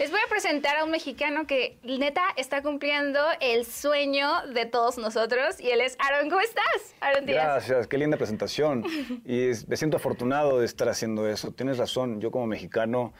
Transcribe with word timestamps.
Les 0.00 0.10
voy 0.10 0.20
a 0.24 0.30
presentar 0.30 0.78
a 0.78 0.84
un 0.84 0.90
mexicano 0.90 1.46
que 1.46 1.78
neta 1.82 2.22
está 2.38 2.62
cumpliendo 2.62 3.20
el 3.38 3.66
sueño 3.66 4.46
de 4.46 4.64
todos 4.64 4.96
nosotros 4.96 5.60
y 5.60 5.72
él 5.72 5.82
es 5.82 5.98
Aaron. 5.98 6.30
¿Cómo 6.30 6.40
estás? 6.40 6.94
Aaron 7.02 7.26
Díaz. 7.26 7.44
Gracias, 7.44 7.86
qué 7.86 7.98
linda 7.98 8.16
presentación. 8.16 8.82
Y 9.26 9.50
me 9.68 9.76
siento 9.76 9.98
afortunado 9.98 10.58
de 10.58 10.64
estar 10.64 10.88
haciendo 10.88 11.28
eso. 11.28 11.52
Tienes 11.52 11.76
razón, 11.76 12.18
yo 12.18 12.30
como 12.30 12.46
mexicano, 12.46 13.12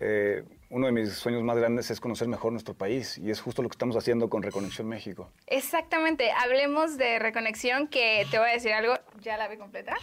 eh, 0.00 0.42
uno 0.70 0.86
de 0.86 0.92
mis 0.92 1.12
sueños 1.12 1.42
más 1.42 1.58
grandes 1.58 1.90
es 1.90 2.00
conocer 2.00 2.28
mejor 2.28 2.52
nuestro 2.52 2.72
país 2.72 3.18
y 3.18 3.30
es 3.30 3.38
justo 3.38 3.60
lo 3.60 3.68
que 3.68 3.74
estamos 3.74 3.94
haciendo 3.94 4.30
con 4.30 4.42
Reconexión 4.42 4.88
México. 4.88 5.30
Exactamente, 5.46 6.32
hablemos 6.32 6.96
de 6.96 7.18
Reconexión, 7.18 7.88
que 7.88 8.26
te 8.30 8.38
voy 8.38 8.48
a 8.48 8.52
decir 8.52 8.72
algo, 8.72 8.94
ya 9.22 9.36
la 9.36 9.48
vi 9.48 9.56
completa. 9.56 9.96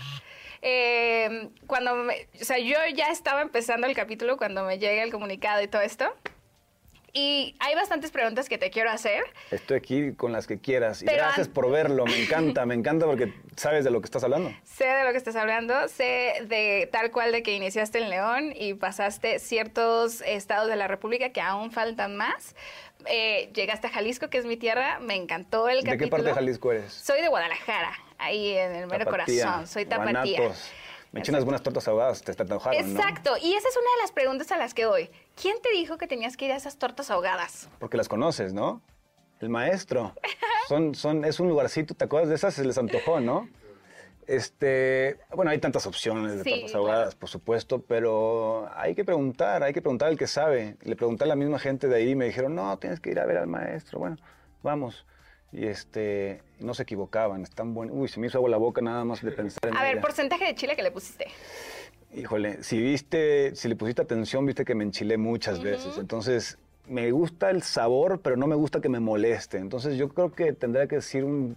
Eh, 0.62 1.50
cuando, 1.68 1.94
o 1.94 2.44
sea, 2.44 2.58
yo 2.58 2.78
ya 2.96 3.12
estaba 3.12 3.42
empezando 3.42 3.88
el 3.88 3.96
capítulo 3.96 4.38
cuando 4.38 4.64
me 4.64 4.80
llega 4.80 5.04
el 5.04 5.12
comunicado 5.12 5.62
y 5.62 5.68
todo 5.68 5.82
esto. 5.82 6.14
Y 7.12 7.56
hay 7.60 7.76
bastantes 7.76 8.12
preguntas 8.12 8.50
que 8.50 8.58
te 8.58 8.70
quiero 8.70 8.92
hacer. 8.92 9.24
Estoy 9.52 9.78
aquí 9.78 10.14
con 10.14 10.32
las 10.32 10.46
que 10.46 10.60
quieras. 10.60 11.02
Y 11.02 11.06
gracias 11.06 11.48
por 11.48 11.70
verlo. 11.70 12.06
Me 12.06 12.18
encanta, 12.24 12.66
me 12.66 12.76
encanta 12.76 13.06
porque 13.06 13.34
sabes 13.56 13.84
de 13.84 13.92
lo 13.92 14.00
que 14.02 14.06
estás 14.06 14.24
hablando. 14.24 14.54
Sé 14.64 14.86
de 14.86 15.04
lo 15.04 15.12
que 15.12 15.18
estás 15.18 15.36
hablando. 15.36 15.88
Sé 15.88 16.46
de 16.46 16.88
tal 16.92 17.12
cual 17.12 17.32
de 17.32 17.42
que 17.42 17.54
iniciaste 17.54 18.00
en 18.00 18.10
León 18.10 18.54
y 18.56 18.76
pasaste 18.76 19.40
ciertos 19.40 20.22
estados 20.22 20.70
de 20.70 20.76
la 20.76 20.88
República 20.88 21.30
que 21.30 21.42
aún 21.42 21.72
faltan 21.72 22.16
más. 22.16 22.56
Eh, 23.06 23.50
llegaste 23.54 23.88
a 23.88 23.90
Jalisco, 23.90 24.30
que 24.30 24.38
es 24.38 24.46
mi 24.46 24.58
tierra. 24.58 25.00
Me 25.00 25.16
encantó 25.16 25.68
el 25.68 25.78
capítulo. 25.78 25.98
¿De 25.98 26.06
qué 26.06 26.12
parte 26.12 26.28
de 26.28 26.34
Jalisco 26.34 26.72
eres? 26.72 26.94
Soy 26.94 27.22
de 27.22 27.28
Guadalajara, 27.28 27.92
ahí 28.20 28.52
en 28.52 28.76
el 28.76 28.88
mero 28.88 29.06
corazón. 29.06 29.66
Soy 29.68 29.86
tapatía. 29.86 30.52
Me 31.12 31.22
eché 31.22 31.32
unas 31.32 31.44
buenas 31.44 31.64
tortas 31.64 31.88
ahogadas, 31.88 32.22
te 32.22 32.40
antojaron, 32.40 32.80
Exacto, 32.80 33.36
y 33.42 33.54
esa 33.56 33.68
es 33.68 33.76
una 33.76 33.96
de 33.96 34.02
las 34.04 34.12
preguntas 34.12 34.52
a 34.52 34.58
las 34.58 34.76
que 34.76 34.86
voy. 34.86 35.10
¿Quién 35.42 35.60
te 35.60 35.72
dijo 35.72 35.98
que 35.98 36.06
tenías 36.06 36.38
que 36.38 36.46
ir 36.46 36.52
a 36.52 36.56
esas 36.56 36.78
tortas 36.78 37.10
ahogadas? 37.10 37.68
Porque 37.80 37.98
las 37.98 38.08
conoces, 38.08 38.54
¿no? 38.54 38.84
El 39.40 39.50
maestro. 39.50 40.14
son, 40.68 40.94
son, 40.94 41.26
es 41.26 41.40
un 41.40 41.50
lugarcito, 41.50 41.96
¿te 41.96 42.06
acuerdas 42.06 42.30
de 42.30 42.36
esas? 42.36 42.54
Se 42.54 42.64
les 42.64 42.78
antojó, 42.78 43.20
¿no? 43.22 43.50
Este, 44.28 45.18
bueno, 45.34 45.50
hay 45.50 45.58
tantas 45.58 45.88
opciones 45.88 46.44
de 46.44 46.52
tortas 46.52 46.76
ahogadas, 46.76 47.16
por 47.16 47.30
supuesto, 47.30 47.82
pero 47.82 48.70
hay 48.76 48.94
que 48.94 49.04
preguntar, 49.04 49.64
hay 49.64 49.74
que 49.74 49.82
preguntar 49.82 50.10
al 50.10 50.18
que 50.18 50.28
sabe. 50.28 50.78
Le 50.82 50.96
pregunté 50.96 51.24
a 51.24 51.28
la 51.28 51.36
misma 51.36 51.58
gente 51.58 51.88
de 51.88 51.96
ahí 51.96 52.12
y 52.12 52.16
me 52.16 52.26
dijeron, 52.26 52.54
no, 52.54 52.78
tienes 52.78 53.00
que 53.00 53.10
ir 53.10 53.20
a 53.20 53.26
ver 53.26 53.38
al 53.38 53.48
maestro. 53.48 53.98
Bueno, 53.98 54.18
vamos 54.62 55.08
y 55.52 55.66
este 55.66 56.42
no 56.60 56.74
se 56.74 56.84
equivocaban, 56.84 57.44
están 57.44 57.74
buenos. 57.74 57.96
Uy, 57.98 58.08
se 58.08 58.20
me 58.20 58.28
hizo 58.28 58.38
agua 58.38 58.50
la 58.50 58.58
boca 58.58 58.82
nada 58.82 59.04
más 59.04 59.22
de 59.22 59.32
pensar 59.32 59.70
en 59.70 59.78
A 59.78 59.84
ver, 59.84 60.00
porcentaje 60.02 60.46
de 60.46 60.56
chile 60.56 60.76
que 60.76 60.84
le 60.84 60.92
pusiste. 60.92 61.28
Híjole, 62.14 62.64
si 62.64 62.80
viste, 62.82 63.56
si 63.56 63.68
le 63.68 63.76
pusiste 63.76 64.02
atención, 64.02 64.46
viste 64.46 64.66
que 64.66 64.76
me 64.76 64.84
enchilé 64.84 65.18
muchas 65.18 65.62
veces. 65.62 65.98
Entonces, 65.98 66.58
me 66.88 67.12
gusta 67.12 67.52
el 67.52 67.62
sabor, 67.62 68.20
pero 68.22 68.36
no 68.36 68.48
me 68.48 68.56
gusta 68.56 68.82
que 68.82 68.90
me 68.90 69.00
moleste. 69.00 69.58
Entonces, 69.58 69.96
yo 69.96 70.10
creo 70.10 70.32
que 70.32 70.54
tendría 70.54 70.88
que 70.88 70.96
decir 70.96 71.24
un 71.24 71.56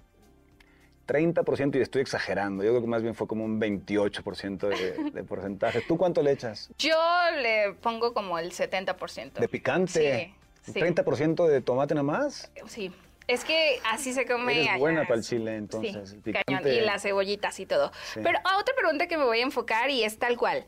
30% 1.07 1.77
y 1.77 1.81
estoy 1.81 2.03
exagerando. 2.03 2.63
Yo 2.63 2.71
creo 2.71 2.83
que 2.83 2.87
más 2.87 3.03
bien 3.03 3.15
fue 3.15 3.27
como 3.27 3.45
un 3.45 3.61
28% 3.61 4.69
de, 4.69 5.11
de 5.11 5.25
porcentaje. 5.25 5.81
¿Tú 5.89 5.97
cuánto 5.97 6.23
le 6.23 6.33
echas? 6.33 6.71
Yo 6.79 6.99
le 7.41 7.73
pongo 7.81 8.13
como 8.13 8.39
el 8.39 8.53
70%. 8.53 9.33
¿De 9.33 9.49
picante? 9.49 10.35
Sí. 10.63 10.73
¿30% 10.73 11.47
de 11.47 11.61
tomate 11.61 11.95
nada 11.95 12.05
más? 12.05 12.53
Sí. 12.67 12.93
Es 13.27 13.45
que 13.45 13.81
así 13.91 14.13
se 14.13 14.27
come. 14.27 14.75
Es 14.75 14.79
buena 14.79 15.03
para 15.03 15.17
el 15.17 15.23
chile, 15.23 15.57
entonces. 15.57 16.17
Sí, 16.25 16.33
cañón. 16.33 16.67
Y 16.67 16.81
las 16.81 17.03
cebollitas 17.03 17.59
y 17.61 17.67
todo. 17.67 17.93
Pero 18.15 18.39
a 18.45 18.59
otra 18.59 18.75
pregunta 18.77 19.07
que 19.07 19.17
me 19.17 19.25
voy 19.25 19.41
a 19.41 19.43
enfocar 19.43 19.91
y 19.91 20.03
es 20.03 20.19
tal 20.19 20.37
cual. 20.37 20.65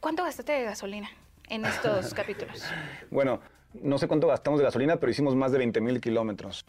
¿Cuánto 0.00 0.22
gastaste 0.22 0.52
de 0.52 0.64
gasolina 0.64 1.10
en 1.48 1.64
estos 1.64 2.14
capítulos? 2.14 2.64
Bueno, 3.10 3.40
no 3.74 3.98
sé 3.98 4.08
cuánto 4.08 4.26
gastamos 4.26 4.60
de 4.60 4.64
gasolina, 4.64 4.96
pero 4.96 5.10
hicimos 5.10 5.34
más 5.34 5.52
de 5.52 5.58
20 5.58 5.80
mil 5.80 6.00
kilómetros. 6.00 6.64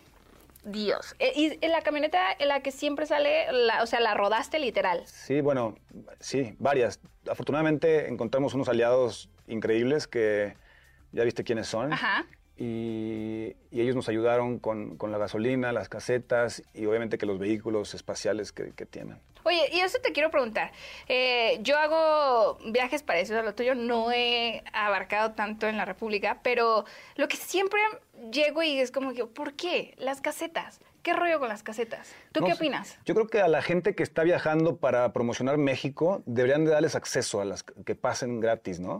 Dios. 0.63 1.15
Eh, 1.19 1.31
¿Y 1.35 1.65
en 1.65 1.71
la 1.71 1.81
camioneta 1.81 2.19
en 2.37 2.49
la 2.49 2.61
que 2.61 2.71
siempre 2.71 3.05
sale, 3.05 3.45
o 3.81 3.85
sea, 3.85 3.99
la 4.01 4.13
rodaste 4.13 4.59
literal? 4.59 5.03
Sí, 5.05 5.41
bueno, 5.41 5.75
sí, 6.19 6.55
varias. 6.59 6.99
Afortunadamente 7.29 8.09
encontramos 8.09 8.53
unos 8.53 8.67
aliados 8.67 9.29
increíbles 9.47 10.07
que 10.07 10.55
ya 11.11 11.23
viste 11.23 11.43
quiénes 11.43 11.67
son. 11.67 11.93
Ajá 11.93 12.25
y, 12.59 13.55
ellos 13.71 13.95
nos 13.95 14.09
ayudaron 14.09 14.59
con, 14.59 14.97
la 15.01 15.17
gasolina, 15.17 15.71
las 15.71 15.87
casetas 15.87 16.63
y 16.73 16.85
obviamente 16.85 17.17
que 17.17 17.25
los 17.25 17.39
vehículos 17.39 17.93
espaciales 17.93 18.51
que, 18.51 18.85
tienen. 18.85 19.19
Oye, 19.43 19.69
y 19.71 19.79
eso 19.79 19.99
te 20.03 20.11
quiero 20.11 20.29
preguntar. 20.29 20.73
Eh, 21.07 21.59
yo 21.61 21.77
hago 21.77 22.57
viajes 22.71 23.03
parecidos 23.03 23.41
a 23.41 23.45
lo 23.45 23.55
tuyo, 23.55 23.73
no 23.75 24.11
he 24.11 24.63
abarcado 24.73 25.31
tanto 25.31 25.67
en 25.67 25.77
la 25.77 25.85
República, 25.85 26.41
pero 26.43 26.83
lo 27.15 27.27
que 27.29 27.37
siempre 27.37 27.79
llego 28.31 28.61
y 28.61 28.79
es 28.79 28.91
como 28.91 29.13
que, 29.13 29.25
¿por 29.25 29.53
qué? 29.53 29.95
Las 29.97 30.19
casetas. 30.19 30.81
¿Qué 31.01 31.13
rollo 31.13 31.39
con 31.39 31.47
las 31.47 31.63
casetas? 31.63 32.13
¿Tú 32.33 32.43
qué 32.43 32.53
opinas? 32.53 32.99
Yo 33.05 33.15
creo 33.15 33.27
que 33.27 33.39
a 33.39 33.47
la 33.47 33.61
gente 33.61 33.95
que 33.95 34.03
está 34.03 34.23
viajando 34.23 34.75
para 34.75 35.13
promocionar 35.13 35.57
México 35.57 36.21
deberían 36.25 36.65
de 36.65 36.71
darles 36.71 36.95
acceso 36.95 37.39
a 37.39 37.45
las 37.45 37.63
que 37.63 37.95
pasen 37.95 38.41
gratis, 38.41 38.81
¿no? 38.81 38.99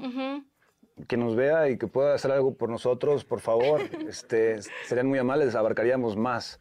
Que 1.08 1.18
nos 1.18 1.36
vea 1.36 1.70
y 1.70 1.78
que 1.78 1.88
pueda 1.88 2.14
hacer 2.14 2.32
algo 2.32 2.54
por 2.56 2.70
nosotros, 2.70 3.26
por 3.26 3.40
favor, 3.40 3.82
este, 4.08 4.62
serían 4.86 5.08
muy 5.08 5.20
amables, 5.20 5.56
abarcaríamos 5.56 6.16
más. 6.16 6.60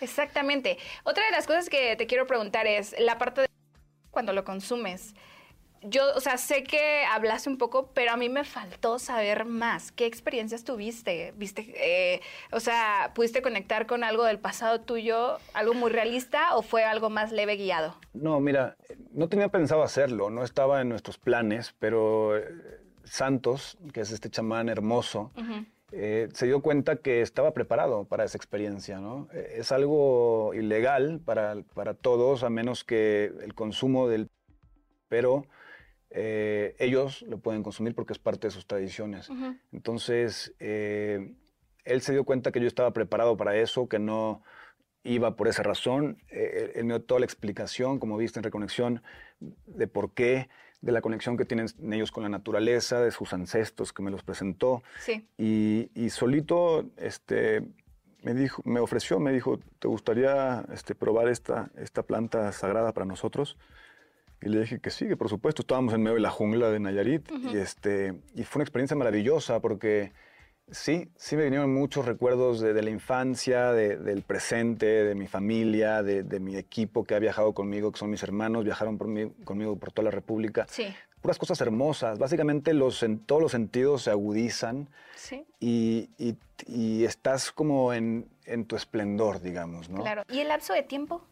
Exactamente. 0.00 0.78
Otra 1.04 1.24
de 1.24 1.30
las 1.32 1.46
cosas 1.46 1.68
que 1.68 1.96
te 1.96 2.06
quiero 2.06 2.26
preguntar 2.26 2.66
es 2.66 2.94
la 2.98 3.18
parte 3.18 3.42
de 3.42 3.48
cuando 4.10 4.32
lo 4.32 4.44
consumes. 4.44 5.14
Yo, 5.82 6.02
o 6.16 6.20
sea, 6.20 6.38
sé 6.38 6.64
que 6.64 7.04
hablaste 7.04 7.48
un 7.48 7.56
poco, 7.56 7.92
pero 7.94 8.10
a 8.10 8.16
mí 8.16 8.28
me 8.28 8.42
faltó 8.42 8.98
saber 8.98 9.44
más. 9.44 9.92
¿Qué 9.92 10.06
experiencias 10.06 10.64
tuviste? 10.64 11.32
¿Viste, 11.36 11.72
eh, 11.76 12.20
o 12.50 12.58
sea, 12.58 13.12
pudiste 13.14 13.42
conectar 13.42 13.86
con 13.86 14.02
algo 14.02 14.24
del 14.24 14.40
pasado 14.40 14.80
tuyo, 14.80 15.38
algo 15.54 15.74
muy 15.74 15.92
realista 15.92 16.56
o 16.56 16.62
fue 16.62 16.82
algo 16.82 17.10
más 17.10 17.30
leve 17.30 17.54
guiado? 17.54 17.96
No, 18.12 18.40
mira, 18.40 18.76
no 19.12 19.28
tenía 19.28 19.50
pensado 19.50 19.84
hacerlo, 19.84 20.30
no 20.30 20.42
estaba 20.42 20.80
en 20.80 20.88
nuestros 20.88 21.16
planes, 21.16 21.72
pero 21.78 22.36
eh, 22.36 22.77
Santos, 23.08 23.78
que 23.92 24.00
es 24.00 24.10
este 24.10 24.30
chamán 24.30 24.68
hermoso, 24.68 25.32
eh, 25.90 26.28
se 26.34 26.46
dio 26.46 26.60
cuenta 26.60 26.96
que 26.96 27.22
estaba 27.22 27.52
preparado 27.52 28.04
para 28.04 28.24
esa 28.24 28.36
experiencia. 28.36 29.00
¿no? 29.00 29.28
Eh, 29.32 29.56
es 29.58 29.72
algo 29.72 30.52
ilegal 30.54 31.20
para, 31.24 31.62
para, 31.74 31.94
todos, 31.94 32.42
a 32.42 32.50
menos 32.50 32.84
que 32.84 33.32
el 33.42 33.54
consumo 33.54 34.08
del... 34.08 34.28
Pero 35.08 35.46
eh, 36.10 36.76
ellos 36.78 37.22
lo 37.22 37.38
pueden 37.38 37.62
consumir 37.62 37.94
porque 37.94 38.12
es 38.12 38.18
parte 38.18 38.48
de 38.48 38.50
sus 38.50 38.66
tradiciones. 38.66 39.30
Entonces, 39.72 40.54
él 40.58 42.00
se 42.00 42.12
dio 42.12 42.24
cuenta 42.24 42.52
que 42.52 42.60
yo 42.60 42.66
estaba 42.66 42.92
preparado 42.92 43.38
para 43.38 43.56
eso, 43.56 43.88
que 43.88 43.98
no 43.98 44.42
iba 45.04 45.36
por 45.36 45.48
esa 45.48 45.62
razón. 45.62 46.18
él 46.28 46.84
me 46.84 46.94
dio 46.94 47.02
toda 47.02 47.20
la 47.20 47.26
explicación, 47.26 47.98
como 47.98 48.18
viste 48.18 48.38
en 48.38 48.44
Reconexión, 48.44 49.02
de 49.40 49.86
por 49.86 50.12
qué 50.12 50.50
de 50.80 50.92
la 50.92 51.00
conexión 51.00 51.36
que 51.36 51.44
tienen 51.44 51.66
ellos 51.92 52.12
con 52.12 52.22
la 52.22 52.28
naturaleza, 52.28 53.00
de 53.00 53.10
sus 53.10 53.32
ancestros 53.32 53.92
que 53.92 54.02
me 54.02 54.10
los 54.10 54.22
presentó. 54.22 54.82
Sí. 55.00 55.26
Y, 55.36 56.10
solito 56.10 56.84
este, 56.96 57.62
me, 58.22 58.34
dijo, 58.34 58.62
me 58.64 58.80
ofreció, 58.80 59.18
me 59.18 59.32
dijo, 59.32 59.58
¿te 59.78 59.88
gustaría 59.88 60.64
este, 60.72 60.94
probar 60.94 61.28
esta, 61.28 61.70
esta 61.76 62.02
planta 62.02 62.52
sagrada 62.52 62.92
para 62.92 63.06
nosotros? 63.06 63.56
Y 64.40 64.48
le 64.50 64.60
dije 64.60 64.78
que 64.78 64.90
sí, 64.90 65.08
que 65.08 65.16
por 65.16 65.28
supuesto. 65.28 65.62
Estábamos 65.62 65.94
en 65.94 66.02
medio 66.02 66.14
de 66.14 66.20
la 66.20 66.30
jungla 66.30 66.70
de 66.70 66.78
Nayarit 66.78 67.28
y, 67.52 67.56
este, 67.56 68.14
y 68.34 68.44
fue 68.44 68.60
una 68.60 68.64
experiencia 68.64 68.96
maravillosa 68.96 69.60
porque 69.60 70.12
Sí, 70.70 71.08
sí 71.16 71.36
me 71.36 71.44
vinieron 71.44 71.72
muchos 71.72 72.04
recuerdos 72.04 72.60
de, 72.60 72.82
la 72.82 72.90
infancia, 72.90 73.72
del 73.72 74.22
presente, 74.22 74.86
de 74.86 75.14
mi 75.14 75.26
familia, 75.26 76.02
de, 76.02 76.40
mi 76.40 76.56
equipo 76.56 77.04
que 77.04 77.14
ha 77.14 77.18
viajado 77.18 77.54
conmigo, 77.54 77.90
que 77.90 77.98
son 77.98 78.10
mis 78.10 78.22
hermanos, 78.22 78.64
viajaron 78.64 78.98
por 78.98 79.08
conmigo 79.44 79.76
por 79.76 79.92
toda 79.92 80.04
la 80.04 80.10
República. 80.10 80.66
Sí. 80.68 80.86
Puras 81.22 81.38
cosas 81.38 81.60
hermosas. 81.60 82.18
Básicamente 82.18 82.74
los, 82.74 83.02
en, 83.02 83.18
todos 83.18 83.40
los 83.40 83.52
sentidos 83.52 84.02
se 84.02 84.10
agudizan 84.10 84.88
sí. 85.16 85.46
y, 85.58 86.10
estás 87.04 87.50
como 87.50 87.92
en, 87.94 88.28
tu 88.66 88.76
esplendor, 88.76 89.40
digamos, 89.40 89.88
¿no? 89.88 90.02
Claro. 90.02 90.22
¿Y 90.28 90.40
el 90.40 90.48
lapso 90.48 90.74
de 90.74 90.82
tiempo? 90.82 91.22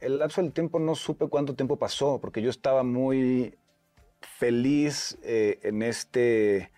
El 0.00 0.18
lapso 0.18 0.42
del 0.42 0.52
tiempo 0.52 0.78
no 0.78 0.94
supe 0.94 1.28
cuánto 1.28 1.54
tiempo 1.54 1.76
pasó, 1.76 2.20
porque 2.20 2.42
yo 2.42 2.50
estaba 2.50 2.82
muy 2.82 3.56
feliz 4.20 5.18
eh, 5.22 5.58
en 5.62 5.82
este 5.82 6.70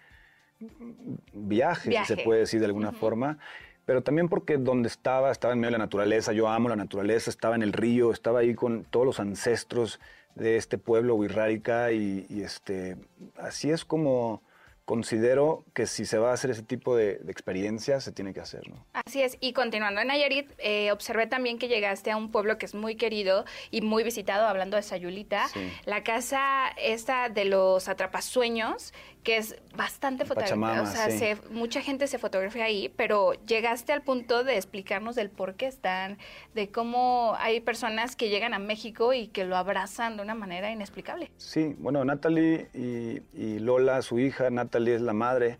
viaje, 1.32 1.92
se 2.04 2.16
puede 2.18 2.40
decir 2.40 2.60
de 2.60 2.66
alguna 2.66 2.92
forma, 2.92 3.38
pero 3.84 4.02
también 4.02 4.28
porque 4.28 4.56
donde 4.56 4.88
estaba, 4.88 5.30
estaba 5.30 5.52
en 5.52 5.60
medio 5.60 5.72
de 5.72 5.78
la 5.78 5.84
naturaleza, 5.84 6.32
yo 6.32 6.48
amo 6.48 6.68
la 6.68 6.76
naturaleza, 6.76 7.30
estaba 7.30 7.54
en 7.54 7.62
el 7.62 7.72
río, 7.72 8.12
estaba 8.12 8.40
ahí 8.40 8.54
con 8.54 8.84
todos 8.84 9.04
los 9.04 9.20
ancestros 9.20 10.00
de 10.34 10.56
este 10.56 10.78
pueblo 10.78 11.14
Huirrárica 11.14 11.92
y, 11.92 12.26
y 12.28 12.42
este, 12.42 12.96
así 13.36 13.70
es 13.70 13.84
como 13.84 14.42
considero 14.84 15.64
que 15.74 15.86
si 15.86 16.04
se 16.04 16.18
va 16.18 16.30
a 16.30 16.34
hacer 16.34 16.50
ese 16.50 16.62
tipo 16.62 16.94
de, 16.96 17.16
de 17.18 17.32
experiencia, 17.32 18.00
se 18.00 18.12
tiene 18.12 18.34
que 18.34 18.40
hacer. 18.40 18.68
¿no? 18.68 18.84
Así 18.92 19.22
es, 19.22 19.36
y 19.40 19.52
continuando 19.52 20.00
en 20.00 20.08
Nayarit, 20.08 20.52
eh, 20.58 20.92
observé 20.92 21.26
también 21.26 21.58
que 21.58 21.68
llegaste 21.68 22.10
a 22.10 22.16
un 22.16 22.30
pueblo 22.30 22.58
que 22.58 22.66
es 22.66 22.74
muy 22.74 22.96
querido 22.96 23.44
y 23.70 23.80
muy 23.80 24.04
visitado, 24.04 24.46
hablando 24.46 24.76
de 24.76 24.82
Sayulita, 24.82 25.48
Sí. 25.48 25.60
la 25.86 26.02
casa 26.02 26.68
esta 26.76 27.28
de 27.28 27.44
los 27.46 27.88
atrapasueños, 27.88 28.92
que 29.22 29.38
es 29.38 29.56
bastante 29.74 30.26
fotográfica, 30.26 30.82
o 30.82 30.86
sea, 30.86 31.10
sí. 31.10 31.18
se- 31.18 31.38
mucha 31.50 31.80
gente 31.80 32.06
se 32.06 32.18
fotografía 32.18 32.64
ahí, 32.64 32.90
pero 32.94 33.32
llegaste 33.46 33.92
al 33.94 34.02
punto 34.02 34.44
de 34.44 34.56
explicarnos 34.56 35.16
del 35.16 35.30
por 35.30 35.54
qué 35.54 35.66
están, 35.66 36.18
de 36.54 36.70
cómo 36.70 37.34
hay 37.38 37.60
personas 37.60 38.16
que 38.16 38.28
llegan 38.28 38.52
a 38.52 38.58
México 38.58 39.14
y 39.14 39.28
que 39.28 39.44
lo 39.44 39.56
abrazan 39.56 40.18
de 40.18 40.22
una 40.22 40.34
manera 40.34 40.70
inexplicable. 40.70 41.30
Sí, 41.38 41.74
bueno, 41.78 42.04
Natalie 42.04 42.68
y, 42.74 43.22
y 43.32 43.58
Lola, 43.60 44.02
su 44.02 44.18
hija, 44.18 44.50
Natalie 44.50 44.73
es 44.78 45.00
la 45.00 45.12
madre, 45.12 45.58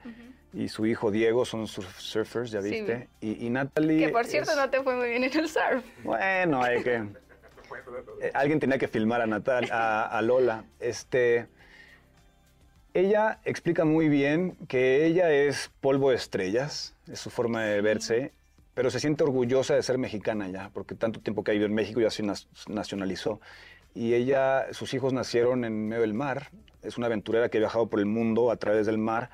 y 0.52 0.68
su 0.68 0.86
hijo 0.86 1.10
Diego 1.10 1.44
son 1.44 1.62
surf- 1.66 1.98
surfers, 1.98 2.50
ya 2.50 2.62
Sí, 2.62 2.70
viste. 2.70 3.08
y, 3.20 3.46
y 3.46 3.50
Natalie... 3.50 4.06
Que 4.06 4.08
por 4.12 4.24
cierto 4.26 4.50
es- 4.52 4.56
no 4.56 4.70
te 4.70 4.82
fue 4.82 4.94
muy 4.96 5.08
bien 5.08 5.24
en 5.24 5.36
el 5.38 5.48
surf. 5.48 5.84
Bueno, 6.04 6.62
hay 6.62 6.82
que... 6.82 6.94
eh, 8.20 8.30
alguien 8.34 8.60
tenía 8.60 8.78
que 8.78 8.86
filmar 8.88 9.20
a, 9.20 9.26
Natal, 9.26 9.68
a, 9.72 10.04
a 10.06 10.22
Lola. 10.22 10.64
Este, 10.80 11.48
ella 12.92 13.40
explica 13.44 13.84
muy 13.84 14.08
bien 14.08 14.56
que 14.68 15.04
ella 15.06 15.30
es 15.32 15.70
polvo 15.80 16.10
de 16.10 16.16
estrellas, 16.16 16.94
es 17.10 17.18
su 17.18 17.30
forma 17.30 17.64
de 17.64 17.80
verse, 17.80 18.32
pero 18.74 18.90
se 18.90 19.00
siente 19.00 19.24
orgullosa 19.24 19.74
de 19.74 19.82
ser 19.82 19.98
mexicana 19.98 20.48
ya, 20.48 20.70
porque 20.72 20.94
tanto 20.94 21.20
tiempo 21.20 21.42
que 21.42 21.50
ha 21.50 21.54
vivido 21.54 21.66
en 21.66 21.74
México 21.74 22.00
ya 22.00 22.10
se 22.10 22.22
nacionalizó. 22.68 23.40
Y 23.94 24.14
ella, 24.14 24.66
sus 24.72 24.92
hijos 24.94 25.12
nacieron 25.12 25.64
en 25.64 25.88
medio 25.88 26.02
del 26.02 26.14
mar, 26.14 26.50
es 26.82 26.98
una 26.98 27.06
aventurera 27.06 27.48
que 27.48 27.58
ha 27.58 27.60
viajado 27.60 27.86
por 27.88 28.00
el 28.00 28.06
mundo 28.06 28.50
a 28.50 28.56
través 28.56 28.86
del 28.86 28.98
mar 28.98 29.30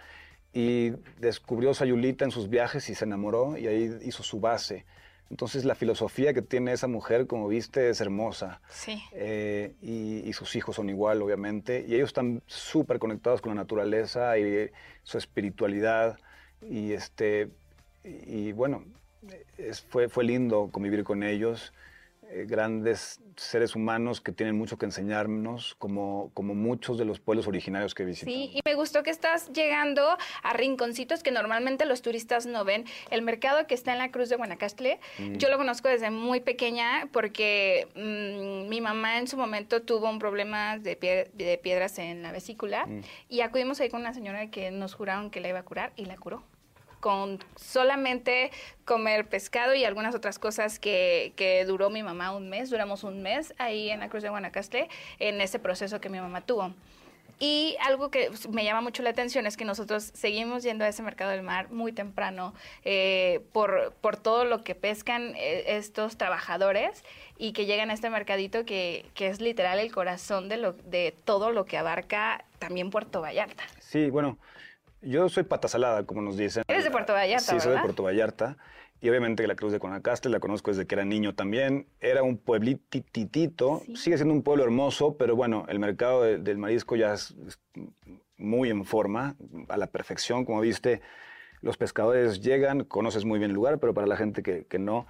y 0.53 0.91
descubrió 1.19 1.73
Sayulita 1.75 2.25
en 2.25 2.31
sus 2.31 2.49
viajes 2.51 2.89
y 2.91 2.95
se 2.95 3.05
enamoró 3.05 3.57
y 3.57 3.67
ahí 3.67 3.99
hizo 4.03 4.23
su 4.23 4.41
base. 4.41 4.85
Entonces 5.31 5.65
la 5.65 5.77
filosofía 5.77 6.35
que 6.35 6.43
tiene 6.43 6.73
esa 6.73 6.89
mujer, 6.89 7.27
como 7.29 7.47
viste, 7.47 7.89
es 7.89 8.01
hermosa. 8.01 8.61
Sí. 8.69 9.01
Eh, 9.13 9.75
y, 9.81 10.29
y 10.29 10.33
sus 10.33 10.57
hijos 10.57 10.75
son 10.77 10.91
igual, 10.91 11.23
obviamente. 11.23 11.85
Y 11.89 11.95
ellos 11.95 12.09
están 12.09 12.43
súper 12.47 12.99
conectados 12.99 13.41
con 13.41 13.51
la 13.55 13.63
naturaleza 13.63 14.37
y 14.39 14.71
su 15.05 15.19
espiritualidad. 15.19 16.19
Y, 16.69 16.93
este, 16.93 17.49
y, 18.05 18.51
bueno, 18.53 18.85
es- 19.57 19.83
fue, 19.83 20.09
fue 20.09 20.25
lindo 20.25 20.69
convivir 20.73 21.05
con 21.05 21.23
ellos. 21.23 21.73
Eh, 22.31 22.45
grandes 22.47 23.21
seres 23.37 23.75
humanos 23.75 24.21
que 24.21 24.33
tienen 24.33 24.57
mucho 24.57 24.79
que 24.79 24.87
enseñarnos, 24.87 25.75
como, 25.79 26.31
como 26.35 26.55
muchos 26.55 26.99
de 26.99 27.05
los 27.05 27.21
pueblos 27.21 27.47
originarios 27.47 27.95
que 27.95 28.05
visitamos. 28.05 28.35
Sí, 28.35 28.51
y 28.55 28.61
me 28.65 28.75
gustó 28.75 29.03
que 29.03 29.11
estás 29.11 29.51
llegando 29.53 30.17
a 30.43 30.53
rinconcitos 30.53 31.23
que 31.23 31.31
normalmente 31.31 31.85
los 31.87 32.03
turistas 32.03 32.47
no 32.47 32.65
ven. 32.65 32.85
El 33.11 33.23
mercado 33.23 33.67
que 33.67 33.75
está 33.75 33.93
en 33.93 33.99
la 33.99 34.11
Cruz 34.11 34.29
de 34.29 34.37
Guanacaste, 34.37 35.01
Mm. 35.19 35.35
yo 35.37 35.49
lo 35.49 35.57
conozco 35.59 35.89
desde 35.89 36.11
muy 36.11 36.41
pequeña 36.41 37.09
porque 37.13 37.89
mm, 37.97 38.69
mi 38.69 38.81
mamá 38.81 39.19
en 39.19 39.27
su 39.27 39.37
momento 39.37 39.83
tuvo 39.83 40.09
un 40.11 40.19
problema 40.19 40.79
de, 40.79 40.99
pie- 40.99 41.31
de 41.33 41.59
piedras 41.59 41.99
en 41.99 42.23
la 42.23 42.33
vesícula 42.33 42.87
Mm. 42.87 43.01
y 43.29 43.41
acudimos 43.41 43.81
ahí 43.81 43.89
con 43.89 44.01
una 44.01 44.15
señora 44.15 44.51
que 44.51 44.71
nos 44.71 44.95
juraron 44.95 45.31
que 45.31 45.41
la 45.41 45.49
iba 45.49 45.59
a 45.59 45.65
curar 45.65 45.93
y 45.97 46.05
la 46.05 46.17
curó 46.17 46.43
con 47.01 47.39
solamente 47.57 48.51
comer 48.85 49.29
pescado 49.29 49.75
y 49.75 49.85
algunas 49.85 50.15
otras 50.15 50.39
cosas 50.39 50.79
que, 50.79 51.33
que 51.37 51.65
duró 51.65 51.91
mi 51.91 52.03
mamá 52.03 52.35
un 52.37 52.49
mes, 52.49 52.71
duramos 52.71 53.05
un 53.05 53.23
mes 53.23 53.55
ahí 53.59 53.91
en 53.91 54.01
la 54.01 54.09
Cruz 54.09 54.23
de 54.23 54.29
Guanacaste 54.29 54.89
en 55.19 55.41
ese 55.41 55.59
proceso 55.59 56.01
que 56.01 56.09
mi 56.09 56.21
mamá 56.21 56.43
tuvo. 56.43 56.73
Y 57.43 57.79
algo 57.81 58.11
que 58.11 58.31
me 58.51 58.65
llama 58.65 58.83
mucho 58.83 59.03
la 59.03 59.11
atención 59.11 59.47
es 59.47 59.57
que 59.57 59.65
nosotros 59.65 60.11
seguimos 60.13 60.63
yendo 60.63 60.85
a 60.85 60.89
ese 60.89 61.03
mercado 61.03 61.31
del 61.31 61.43
mar 61.43 61.71
muy 61.71 61.91
temprano 61.91 62.53
eh, 62.85 63.41
por, 63.53 63.95
por 64.03 64.19
todo 64.19 64.45
lo 64.45 64.63
que 64.63 64.75
pescan 64.75 65.35
eh, 65.37 65.65
estos 65.79 66.19
trabajadores 66.19 67.03
y 67.39 67.55
que 67.55 67.65
llegan 67.65 67.89
a 67.89 67.95
este 67.95 68.11
mercadito 68.11 68.67
que, 68.67 69.07
que 69.15 69.29
es 69.29 69.41
literal 69.41 69.79
el 69.79 69.91
corazón 69.91 70.51
de, 70.51 70.59
lo, 70.59 70.75
de 70.75 71.15
todo 71.25 71.51
lo 71.51 71.65
que 71.65 71.79
abarca 71.79 72.45
también 72.59 72.91
Puerto 72.91 73.23
Vallarta. 73.23 73.65
Sí, 73.79 74.11
bueno, 74.11 74.37
yo 75.03 75.29
soy 75.29 75.45
pata 75.45 75.69
salada, 75.69 76.05
como 76.05 76.23
nos 76.23 76.37
dicen. 76.37 76.63
Eres 76.69 76.85
de 76.85 76.91
Puerto 76.91 77.13
Vallarta, 77.13 77.53
Sí, 77.53 77.61
soy 77.61 77.75
de. 77.75 77.81
Puerto 77.81 78.03
Vallarta. 78.03 78.57
Y 79.03 79.09
obviamente 79.09 79.47
la 79.47 79.55
Cruz 79.55 79.73
de 79.73 79.79
Guanacaste 79.79 80.29
la 80.29 80.41
conozco 80.41 80.71
desde 80.71 80.87
que 80.87 80.95
era 80.95 81.05
niño 81.07 81.35
también. 81.35 81.87
Era 82.01 82.23
un 82.23 82.37
pueblititito, 82.37 83.81
Sí. 83.87 83.97
sigue 83.97 84.17
siendo 84.19 84.35
un 84.35 84.43
pueblo 84.43 84.63
hermoso, 84.65 85.17
pero 85.17 85.35
bueno, 85.37 85.65
el 85.69 85.79
mercado 85.79 86.23
de- 86.23 86.37
del 86.39 86.59
marisco 86.59 86.97
ya 86.97 87.15
es, 87.15 87.35
es 87.47 87.59
muy 88.37 88.69
en 88.69 88.85
forma, 88.85 89.37
a 89.69 89.77
la 89.79 89.87
perfección, 89.87 90.45
como 90.45 90.61
viste. 90.61 91.01
Los 91.63 91.77
pescadores 91.79 92.41
llegan, 92.43 92.85
conoces 92.85 93.25
muy 93.25 93.39
bien 93.39 93.51
el 93.51 93.55
lugar, 93.55 93.79
pero 93.79 93.95
para 93.95 94.07
la 94.07 94.17
gente 94.17 94.43
que, 94.43 94.67
que 94.67 94.79
no, 94.79 95.07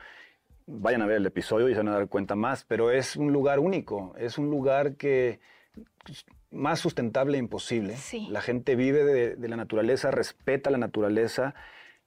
vayan 0.67 1.03
a 1.03 1.07
ver 1.07 1.17
el 1.17 1.27
episodio 1.27 1.69
y 1.69 1.73
se 1.73 1.79
van 1.79 1.89
a 1.89 1.93
dar 1.95 2.07
cuenta 2.09 2.37
más. 2.37 2.65
Pero 2.65 2.93
es 2.93 3.17
un 3.17 3.33
lugar 3.33 3.59
único, 3.59 4.15
es 4.19 4.39
un 4.39 4.51
lugar 4.51 4.95
que 4.97 5.41
más 6.51 6.81
sustentable 6.81 7.39
imposible. 7.39 7.97
Sí. 7.97 8.27
La 8.31 8.41
gente 8.41 8.77
vive 8.77 9.05
de, 9.05 9.37
de 9.37 9.49
la 9.49 9.57
naturaleza, 9.57 10.11
respeta 10.11 10.71
la 10.71 10.79
naturaleza 10.79 11.55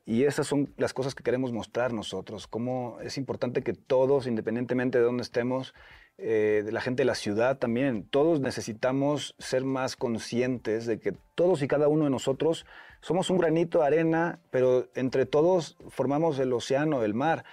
y 0.06 0.24
esas 0.24 0.48
son 0.48 0.74
las 0.78 0.94
cosas 0.94 1.16
que 1.16 1.24
queremos 1.24 1.54
mostrar 1.54 1.94
nosotros. 1.94 2.48
Cómo 2.48 2.98
es 3.02 3.18
importante 3.18 3.62
que 3.62 3.74
todos, 3.74 4.28
independientemente 4.28 4.98
de 4.98 5.04
dónde 5.06 5.24
estemos, 5.24 5.74
eh, 6.18 6.62
de 6.64 6.72
la 6.72 6.82
gente 6.82 7.02
de 7.02 7.06
la 7.06 7.16
ciudad 7.16 7.58
también, 7.58 8.04
todos 8.04 8.40
necesitamos 8.40 9.36
ser 9.40 9.64
más 9.64 9.96
conscientes 9.96 10.86
de 10.86 11.00
que 11.00 11.14
todos 11.34 11.64
y 11.64 11.68
cada 11.68 11.88
uno 11.88 12.04
de 12.04 12.12
nosotros 12.12 12.68
somos 13.02 13.30
un 13.30 13.40
granito 13.40 13.80
de 13.80 13.88
arena, 13.88 14.40
pero 14.52 14.90
entre 14.94 15.26
todos 15.26 15.76
formamos 15.90 16.38
el 16.38 16.54
océano, 16.54 17.04
el 17.04 17.16
mar 17.16 17.46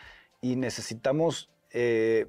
y 0.42 0.56
necesitamos 0.56 1.50
eh, 1.72 2.26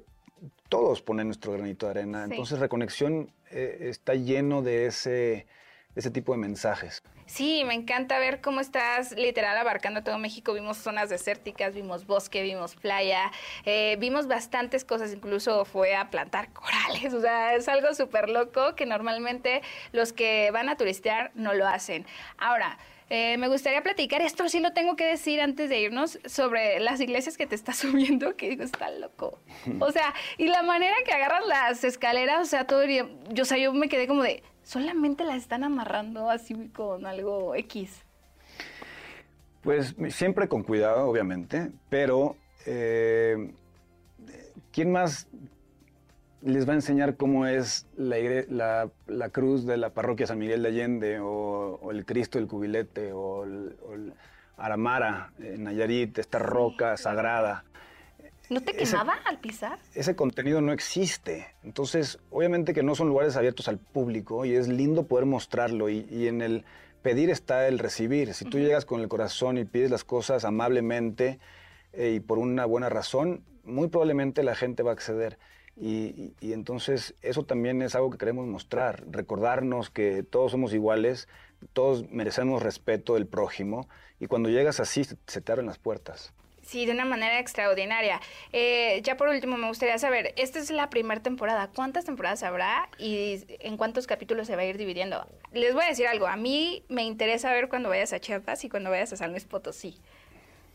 todos 0.68 1.02
poner 1.02 1.26
nuestro 1.26 1.52
granito 1.52 1.86
de 1.86 1.90
arena. 1.90 2.24
Sí. 2.26 2.32
Entonces 2.32 2.58
Reconexión 2.58 3.32
eh, 3.50 3.88
está 3.90 4.14
lleno 4.14 4.62
de 4.62 4.86
ese, 4.86 5.46
ese 5.94 6.10
tipo 6.10 6.32
de 6.32 6.38
mensajes. 6.38 7.02
Sí, 7.26 7.64
me 7.64 7.72
encanta 7.74 8.18
ver 8.18 8.40
cómo 8.40 8.60
estás 8.60 9.12
literal 9.12 9.56
abarcando 9.56 10.02
todo 10.02 10.18
México. 10.18 10.52
Vimos 10.52 10.76
zonas 10.76 11.08
desérticas, 11.08 11.74
vimos 11.74 12.06
bosque, 12.06 12.42
vimos 12.42 12.74
playa, 12.74 13.30
eh, 13.64 13.96
vimos 13.98 14.26
bastantes 14.26 14.84
cosas, 14.84 15.14
incluso 15.14 15.64
fue 15.64 15.94
a 15.94 16.10
plantar 16.10 16.52
corales. 16.52 17.14
O 17.22 17.24
sea, 17.24 17.54
es 17.54 17.68
algo 17.68 17.94
súper 17.94 18.28
loco 18.28 18.74
que 18.74 18.84
normalmente 18.84 19.62
los 19.92 20.12
que 20.12 20.50
van 20.50 20.68
a 20.68 20.76
turistear 20.76 21.30
no 21.34 21.54
lo 21.54 21.68
hacen. 21.68 22.04
Ahora, 22.36 22.78
eh, 23.14 23.36
me 23.36 23.46
gustaría 23.48 23.82
platicar, 23.82 24.22
esto 24.22 24.48
sí 24.48 24.58
lo 24.58 24.72
tengo 24.72 24.96
que 24.96 25.04
decir 25.04 25.42
antes 25.42 25.68
de 25.68 25.78
irnos, 25.80 26.18
sobre 26.24 26.80
las 26.80 26.98
iglesias 26.98 27.36
que 27.36 27.46
te 27.46 27.54
estás 27.54 27.76
subiendo, 27.84 28.38
que 28.38 28.48
digo, 28.48 28.62
está 28.64 28.90
loco. 28.90 29.38
O 29.80 29.92
sea, 29.92 30.14
y 30.38 30.46
la 30.46 30.62
manera 30.62 30.96
que 31.04 31.12
agarras 31.12 31.46
las 31.46 31.84
escaleras, 31.84 32.40
o 32.40 32.46
sea, 32.46 32.66
todo, 32.66 32.86
yo, 32.86 33.04
o 33.38 33.44
sea, 33.44 33.58
yo 33.58 33.74
me 33.74 33.90
quedé 33.90 34.06
como 34.06 34.22
de, 34.22 34.42
solamente 34.62 35.24
las 35.24 35.36
están 35.36 35.62
amarrando 35.62 36.30
así 36.30 36.54
con 36.74 37.04
algo 37.04 37.54
X. 37.54 38.02
Pues 39.60 39.94
siempre 40.08 40.48
con 40.48 40.62
cuidado, 40.62 41.06
obviamente, 41.06 41.70
pero 41.90 42.36
eh, 42.64 43.52
¿quién 44.72 44.90
más 44.90 45.28
les 46.42 46.68
va 46.68 46.72
a 46.72 46.76
enseñar 46.76 47.16
cómo 47.16 47.46
es 47.46 47.86
la, 47.96 48.16
la- 48.48 48.90
la 49.06 49.28
cruz 49.30 49.64
de 49.64 49.76
la 49.76 49.90
parroquia 49.90 50.26
San 50.26 50.38
Miguel 50.38 50.62
de 50.62 50.68
Allende 50.68 51.20
o, 51.20 51.78
o 51.80 51.90
el 51.90 52.04
Cristo 52.04 52.38
del 52.38 52.48
Cubilete 52.48 53.12
o 53.12 53.44
el, 53.44 53.76
o 53.86 53.94
el 53.94 54.12
Aramara 54.56 55.32
en 55.38 55.64
Nayarit, 55.64 56.18
esta 56.18 56.38
roca 56.38 56.96
sagrada? 56.96 57.64
¿No 58.50 58.60
te 58.60 58.70
Ese- 58.82 58.92
quemaba 58.92 59.14
al 59.24 59.38
pisar? 59.38 59.78
ese 59.94 60.14
contenido 60.14 60.60
no 60.60 60.72
existe. 60.72 61.46
Entonces, 61.62 62.18
obviamente 62.30 62.74
que 62.74 62.82
no 62.82 62.94
son 62.94 63.08
lugares 63.08 63.36
abiertos 63.36 63.68
al 63.68 63.78
público 63.78 64.44
y 64.44 64.54
es 64.54 64.68
lindo 64.68 65.06
poder 65.06 65.26
mostrarlo 65.26 65.88
y, 65.88 66.06
y 66.10 66.26
en 66.28 66.42
el 66.42 66.64
pedir 67.02 67.30
está 67.30 67.66
el 67.66 67.78
recibir. 67.78 68.34
Si 68.34 68.44
tú 68.44 68.58
llegas 68.58 68.84
con 68.84 69.00
el 69.00 69.08
corazón 69.08 69.58
y 69.58 69.64
pides 69.64 69.90
las 69.90 70.04
cosas 70.04 70.44
amablemente 70.44 71.38
eh, 71.92 72.12
y 72.16 72.20
por 72.20 72.38
una 72.38 72.64
buena 72.66 72.88
razón, 72.88 73.42
muy 73.64 73.88
probablemente 73.88 74.42
la 74.42 74.54
gente 74.54 74.82
va 74.82 74.90
a 74.90 74.94
acceder. 74.94 75.38
Y, 75.74 76.34
entonces 76.42 77.14
eso 77.22 77.44
también 77.44 77.80
es 77.80 77.94
algo 77.94 78.10
que 78.10 78.18
queremos 78.18 78.46
mostrar, 78.46 79.04
recordarnos 79.10 79.88
que 79.88 80.22
todos 80.22 80.52
somos 80.52 80.74
iguales, 80.74 81.28
todos 81.72 82.10
merecemos 82.10 82.62
respeto 82.62 83.14
del 83.14 83.26
prójimo 83.26 83.88
y 84.20 84.26
cuando 84.26 84.50
llegas 84.50 84.80
así 84.80 85.04
se- 85.04 85.16
se 85.26 85.40
te 85.40 85.50
abren 85.50 85.66
las 85.66 85.78
puertas. 85.78 86.34
Sí, 86.62 86.86
de 86.86 86.92
una 86.92 87.04
manera 87.04 87.40
extraordinaria. 87.40 88.20
Eh, 88.52 89.00
ya 89.02 89.16
por 89.16 89.28
último, 89.28 89.56
me 89.56 89.66
gustaría 89.66 89.98
saber, 89.98 90.32
esta 90.36 90.58
es 90.58 90.70
la 90.70 90.90
primera 90.90 91.20
temporada, 91.20 91.70
¿cuántas 91.74 92.04
temporadas 92.04 92.42
habrá 92.42 92.88
y 92.98 93.44
en 93.60 93.76
cuántos 93.76 94.06
capítulos 94.06 94.46
se 94.46 94.54
va 94.54 94.62
a 94.62 94.66
ir 94.66 94.76
dividiendo? 94.78 95.26
Les 95.52 95.74
voy 95.74 95.84
a 95.84 95.88
decir 95.88 96.06
algo, 96.06 96.26
a 96.26 96.36
mí 96.36 96.84
me 96.88 97.02
interesa 97.02 97.50
ver 97.52 97.68
cuando 97.68 97.88
vayas 97.88 98.12
a 98.12 98.20
Chiapas 98.20 98.64
y 98.64 98.68
cuando 98.68 98.90
vayas 98.90 99.12
a 99.12 99.16
San 99.16 99.30
Luis 99.32 99.44
Potosí. 99.44 99.98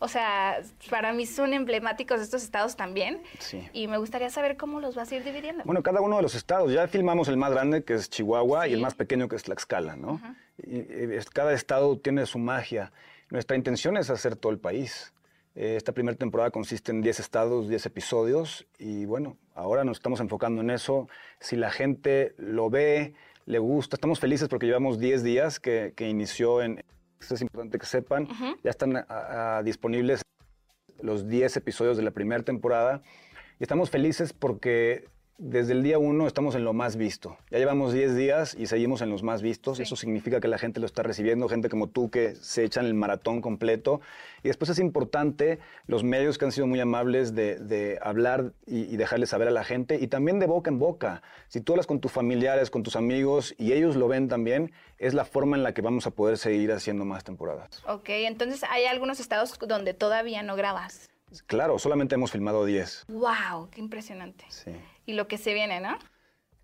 O 0.00 0.06
sea, 0.08 0.60
para 0.90 1.12
mí 1.12 1.26
son 1.26 1.52
emblemáticos 1.54 2.20
estos 2.20 2.42
estados 2.44 2.76
también. 2.76 3.20
Sí. 3.40 3.68
Y 3.72 3.88
me 3.88 3.98
gustaría 3.98 4.30
saber 4.30 4.56
cómo 4.56 4.80
los 4.80 4.94
vas 4.94 5.10
a 5.10 5.16
ir 5.16 5.24
dividiendo. 5.24 5.64
Bueno, 5.64 5.82
cada 5.82 6.00
uno 6.00 6.16
de 6.16 6.22
los 6.22 6.34
estados. 6.34 6.72
Ya 6.72 6.86
filmamos 6.86 7.28
el 7.28 7.36
más 7.36 7.50
grande, 7.50 7.82
que 7.82 7.94
es 7.94 8.08
Chihuahua, 8.08 8.68
y 8.68 8.74
el 8.74 8.80
más 8.80 8.94
pequeño, 8.94 9.28
que 9.28 9.36
es 9.36 9.42
Tlaxcala, 9.42 9.96
¿no? 9.96 10.20
Y, 10.62 10.76
y 10.78 11.14
es- 11.16 11.28
cada 11.30 11.52
estado 11.52 11.98
tiene 11.98 12.26
su 12.26 12.38
magia. 12.38 12.92
Nuestra 13.30 13.56
intención 13.56 13.96
es 13.96 14.08
hacer 14.10 14.36
todo 14.36 14.52
el 14.52 14.58
país. 14.58 15.12
Eh, 15.56 15.74
Esta 15.76 15.92
primera 15.92 16.16
temporada 16.16 16.50
consiste 16.50 16.92
en 16.92 17.00
10 17.02 17.18
estados, 17.18 17.68
10 17.68 17.84
episodios, 17.86 18.66
y 18.78 19.04
bueno, 19.04 19.36
ahora 19.56 19.82
nos 19.82 19.96
estamos 19.96 20.20
enfocando 20.20 20.60
en 20.62 20.70
eso. 20.70 21.08
Si 21.40 21.56
la 21.56 21.70
gente 21.72 22.34
lo 22.38 22.70
ve, 22.70 23.14
le 23.46 23.58
gusta, 23.58 23.96
estamos 23.96 24.20
felices 24.20 24.48
porque 24.48 24.66
llevamos 24.66 25.00
10 25.00 25.24
días 25.24 25.58
que, 25.58 25.92
que 25.96 26.08
inició 26.08 26.62
en... 26.62 26.84
Esto 27.20 27.34
es 27.34 27.42
importante 27.42 27.78
que 27.78 27.86
sepan, 27.86 28.28
ya 28.62 28.70
están 28.70 29.04
disponibles 29.64 30.22
los 31.00 31.28
10 31.28 31.56
episodios 31.56 31.96
de 31.96 32.02
la 32.02 32.10
primera 32.10 32.42
temporada. 32.42 33.02
Y 33.58 33.64
estamos 33.64 33.90
felices 33.90 34.32
porque 34.32 35.08
desde 35.38 35.72
el 35.72 35.84
día 35.84 35.98
uno 35.98 36.26
estamos 36.26 36.56
en 36.56 36.64
lo 36.64 36.72
más 36.72 36.96
visto. 36.96 37.38
Ya 37.50 37.58
llevamos 37.58 37.92
10 37.92 38.16
días 38.16 38.54
y 38.58 38.66
seguimos 38.66 39.02
en 39.02 39.10
los 39.10 39.22
más 39.22 39.40
vistos. 39.40 39.76
Sí. 39.76 39.84
Eso 39.84 39.94
significa 39.94 40.40
que 40.40 40.48
la 40.48 40.58
gente 40.58 40.80
lo 40.80 40.86
está 40.86 41.04
recibiendo, 41.04 41.48
gente 41.48 41.68
como 41.68 41.86
tú 41.86 42.10
que 42.10 42.34
se 42.34 42.64
echan 42.64 42.84
el 42.84 42.94
maratón 42.94 43.40
completo. 43.40 44.00
Y 44.42 44.48
después 44.48 44.68
es 44.70 44.80
importante 44.80 45.60
los 45.86 46.02
medios 46.02 46.38
que 46.38 46.44
han 46.44 46.52
sido 46.52 46.66
muy 46.66 46.80
amables 46.80 47.34
de, 47.34 47.56
de 47.56 47.98
hablar 48.02 48.52
y, 48.66 48.92
y 48.92 48.96
dejarles 48.96 49.30
saber 49.30 49.46
a 49.46 49.52
la 49.52 49.62
gente 49.62 49.98
y 50.00 50.08
también 50.08 50.40
de 50.40 50.46
boca 50.46 50.70
en 50.70 50.80
boca. 50.80 51.22
Si 51.46 51.60
tú 51.60 51.72
hablas 51.72 51.86
con 51.86 52.00
tus 52.00 52.10
familiares, 52.10 52.70
con 52.70 52.82
tus 52.82 52.96
amigos 52.96 53.54
y 53.58 53.72
ellos 53.72 53.94
lo 53.94 54.08
ven 54.08 54.28
también, 54.28 54.72
es 54.98 55.14
la 55.14 55.24
forma 55.24 55.56
en 55.56 55.62
la 55.62 55.72
que 55.72 55.82
vamos 55.82 56.06
a 56.08 56.10
poder 56.10 56.36
seguir 56.36 56.72
haciendo 56.72 57.04
más 57.04 57.22
temporadas. 57.22 57.82
Ok, 57.86 58.08
entonces 58.08 58.64
hay 58.68 58.86
algunos 58.86 59.20
estados 59.20 59.56
donde 59.58 59.94
todavía 59.94 60.42
no 60.42 60.56
grabas. 60.56 61.10
Claro, 61.46 61.78
solamente 61.78 62.14
hemos 62.14 62.32
filmado 62.32 62.64
10. 62.64 63.04
¡Wow! 63.08 63.68
¡Qué 63.70 63.80
impresionante! 63.80 64.44
Sí, 64.48 64.72
Y 65.08 65.14
lo 65.14 65.26
que 65.26 65.38
se 65.38 65.54
viene, 65.54 65.80
¿no? 65.80 65.98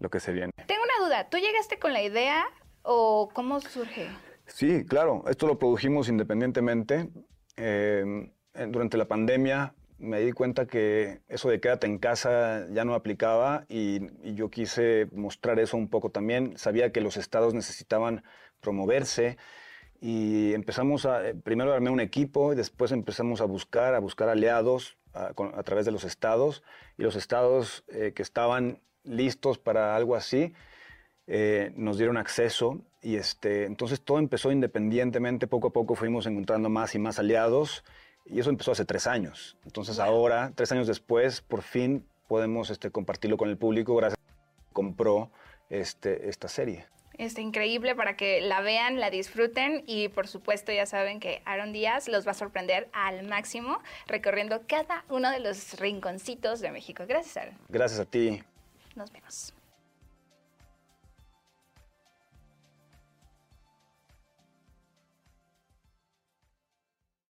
lo 0.04 0.10
que 0.10 0.20
se 0.20 0.32
viene. 0.32 0.52
Tengo 0.66 0.82
una 0.82 1.06
duda. 1.06 1.30
¿Tú 1.30 1.38
llegaste 1.38 1.78
con 1.78 1.94
la 1.94 2.02
idea 2.02 2.44
o 2.82 3.30
cómo 3.32 3.58
surge? 3.60 4.08
Sí, 4.44 4.84
claro, 4.84 5.24
esto 5.28 5.46
lo 5.46 5.58
produjimos 5.58 6.10
independientemente. 6.10 7.08
Eh, 7.56 8.30
eh, 8.52 8.66
durante 8.68 8.98
la 8.98 9.06
pandemia 9.06 9.74
me 9.96 10.20
di 10.20 10.32
cuenta 10.32 10.66
que 10.66 11.22
eso 11.26 11.48
de 11.48 11.58
quédate 11.58 11.86
en 11.86 11.96
casa 11.96 12.66
ya 12.70 12.84
no 12.84 12.94
aplicaba 12.94 13.64
y, 13.66 14.02
y 14.22 14.34
yo 14.34 14.50
quise 14.50 15.08
mostrar 15.12 15.58
eso 15.58 15.78
un 15.78 15.88
poco 15.88 16.10
también. 16.10 16.58
Sabía 16.58 16.92
que 16.92 17.00
los 17.00 17.16
estados 17.16 17.54
necesitaban 17.54 18.24
promoverse 18.60 19.38
y 20.02 20.52
empezamos 20.52 21.06
a, 21.06 21.26
eh, 21.26 21.34
primero 21.34 21.72
armé 21.72 21.88
un 21.88 22.00
equipo 22.00 22.52
y 22.52 22.56
después 22.56 22.92
empezamos 22.92 23.40
a 23.40 23.46
buscar, 23.46 23.94
a 23.94 24.00
buscar 24.00 24.28
aliados 24.28 24.98
a, 25.14 25.32
a 25.36 25.62
través 25.62 25.84
de 25.84 25.92
los 25.92 26.04
estados 26.04 26.62
y 26.98 27.02
los 27.02 27.16
estados 27.16 27.84
eh, 27.88 28.12
que 28.14 28.22
estaban 28.22 28.80
listos 29.04 29.58
para 29.58 29.94
algo 29.96 30.16
así 30.16 30.52
eh, 31.26 31.72
nos 31.74 31.96
dieron 31.96 32.18
acceso 32.18 32.80
y 33.00 33.16
este, 33.16 33.64
entonces 33.64 34.00
todo 34.02 34.18
empezó 34.18 34.52
independientemente, 34.52 35.46
poco 35.46 35.68
a 35.68 35.72
poco 35.72 35.94
fuimos 35.94 36.26
encontrando 36.26 36.68
más 36.68 36.94
y 36.94 36.98
más 36.98 37.18
aliados 37.18 37.82
y 38.26 38.40
eso 38.40 38.50
empezó 38.50 38.72
hace 38.72 38.84
tres 38.84 39.06
años. 39.06 39.56
Entonces 39.64 39.98
ahora, 39.98 40.52
tres 40.54 40.70
años 40.72 40.86
después, 40.86 41.40
por 41.40 41.62
fin 41.62 42.06
podemos 42.28 42.70
este, 42.70 42.90
compartirlo 42.90 43.36
con 43.38 43.48
el 43.48 43.56
público 43.56 43.96
gracias 43.96 44.18
a 44.18 44.68
que 44.68 44.72
compró 44.74 45.30
este, 45.70 46.28
esta 46.28 46.48
serie. 46.48 46.86
Está 47.18 47.40
increíble 47.40 47.94
para 47.94 48.16
que 48.16 48.40
la 48.40 48.60
vean, 48.60 49.00
la 49.00 49.10
disfruten 49.10 49.84
y 49.86 50.08
por 50.08 50.26
supuesto 50.26 50.72
ya 50.72 50.86
saben 50.86 51.20
que 51.20 51.42
Aaron 51.44 51.72
Díaz 51.72 52.08
los 52.08 52.26
va 52.26 52.32
a 52.32 52.34
sorprender 52.34 52.88
al 52.92 53.22
máximo 53.24 53.80
recorriendo 54.06 54.62
cada 54.66 55.04
uno 55.08 55.30
de 55.30 55.40
los 55.40 55.78
rinconcitos 55.78 56.60
de 56.60 56.70
México. 56.70 57.04
Gracias, 57.06 57.36
Aaron. 57.36 57.54
Gracias 57.68 58.00
a 58.00 58.04
ti. 58.04 58.42
Nos 58.96 59.12
vemos. 59.12 59.54